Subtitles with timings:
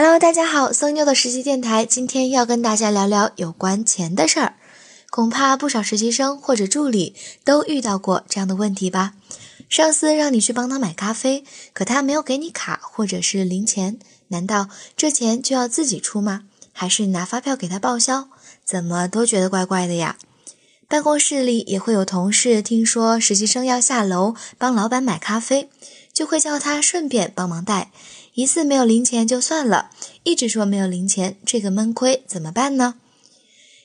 [0.00, 4.54] Hello，大家好，松妞的实习电台今天要跟大家聊聊有关钱的事儿。
[5.10, 9.14] 恐怕不少实习生或者助理都遇到过这样的问题吧？
[9.68, 11.42] 上司让你去帮他买咖啡，
[11.72, 13.98] 可他没有给你卡或者是零钱，
[14.28, 16.44] 难道这钱就要自己出吗？
[16.72, 18.28] 还是拿发票给他报销？
[18.64, 20.16] 怎么都觉得怪怪的呀。
[20.86, 25.68] 办公室里也会有同事听说实习生要下楼帮老板买咖啡，
[26.18, 27.92] 就会叫他顺便帮忙带。
[28.34, 29.90] 一次没有零钱就算了，
[30.24, 32.96] 一直说没有零钱，这个闷亏怎么办呢？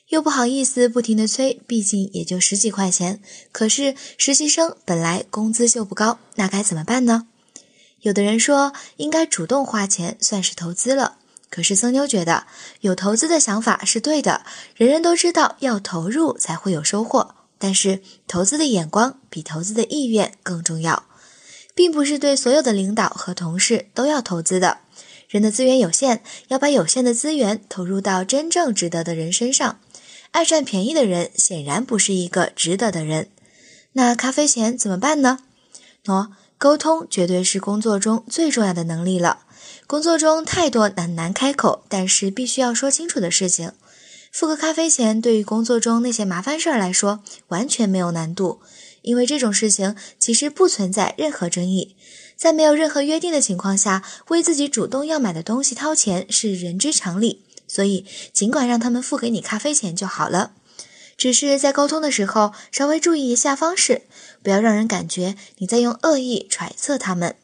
[0.08, 3.22] 又不好意思不停的催，毕竟也就十几块钱。
[3.52, 7.28] 可是实习生本来工资就不高，那该怎么办呢？
[8.00, 11.18] 有的人说应该主动花钱，算是投资了。
[11.52, 12.48] 可是僧妞觉得
[12.82, 14.44] 有投资的想法是对的，
[14.76, 21.04] 人人都知道要投入才会有收获，但是投资的眼光比投资的意愿更重要。
[21.76, 24.80] 并不是对所有的领导和同事都要投资的，
[25.28, 29.80] 人的资源有限，要把有限的资源投入到真正值得的人身上。
[30.32, 33.30] 爱占便宜的人显然不是一个值得的人。
[33.94, 35.40] 那咖啡钱怎么办呢？
[36.04, 39.42] 喏，沟通绝对是工作中最重要的能力了。
[39.86, 43.72] 工作中太多难难开口，但是必须要说清楚的事情。
[44.32, 48.60] 付个咖啡钱，对于工作中那些麻烦事儿来说，完全没有难度。
[49.04, 51.96] 因为这种事情其实不存在任何争议，
[52.36, 60.54] 在没有任何约定的情况下，为自己主动要买的东西掏钱是人之常理，所以尽管让他们付给你咖啡钱就好了。
[61.16, 64.02] 只是在沟通的时候稍微注意一下方式，
[64.42, 67.36] 不要让人感觉你在用恶意揣测他们。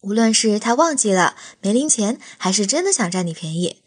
[0.00, 3.81] 无论是他忘记了没零钱，还是真的想占你便宜。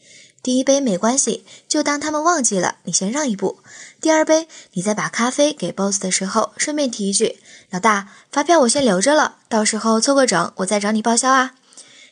[0.45, 3.57] 第一杯没关系，就当他们忘记了，你先让一步。
[3.99, 7.39] 第二杯，你在把咖啡给 boss 的时候，顺便提一句
[7.71, 11.55] ：“老大，发票我先留着了，到时候凑个整，我再找你报销啊。”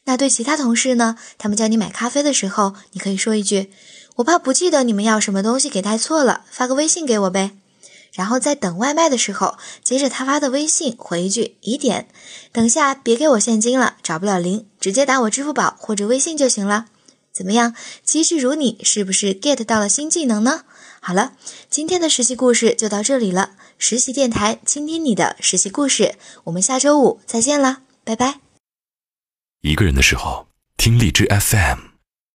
[0.05, 1.15] 那对其他同事呢？
[1.37, 3.71] 他们叫你买咖啡的时候，你可以说一句
[4.17, 7.51] ：“我怕不记得你们要什么东西给带错了，发个微信给我呗。”
[8.13, 12.07] 然后在等外卖的时候，接着他发的微信回一句：“疑点，
[12.51, 16.87] 等下别给我现金了，找不了零，直接打我支付宝或者微信就行了。”
[17.33, 17.75] 怎么样？
[18.03, 20.65] 机智如你，是不是 get 到了新技能呢？
[21.01, 21.33] 好了，
[21.69, 23.55] 今天的实习故事就到这里了。
[23.77, 26.15] 实习电台，倾听你的实习故事。
[26.45, 28.39] 我们下周五再见啦，拜拜。
[29.61, 31.92] 一个人的时候，听荔枝 FM。